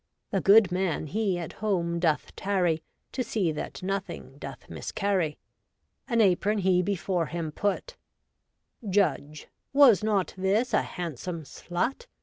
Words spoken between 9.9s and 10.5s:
not